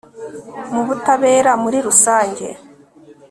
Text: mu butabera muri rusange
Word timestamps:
mu 0.73 0.81
butabera 0.87 1.51
muri 1.63 1.77
rusange 1.85 2.47